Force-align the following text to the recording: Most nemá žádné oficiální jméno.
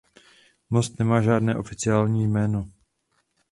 Most 0.69 0.99
nemá 0.99 1.21
žádné 1.21 1.55
oficiální 1.57 2.27
jméno. 2.27 2.71